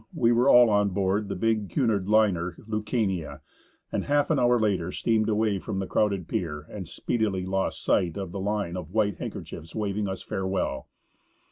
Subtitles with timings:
[0.15, 3.39] we were all on board the big Cunard liner Lucania,
[3.91, 8.17] and half an hour later steamed away from the crowded pier and speedily lost sight
[8.17, 10.87] of the line of white handkerchiefs waving us farewell.